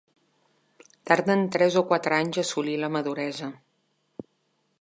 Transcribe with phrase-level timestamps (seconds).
[1.09, 3.55] Tarden tres o quatre anys a assolir la maduresa.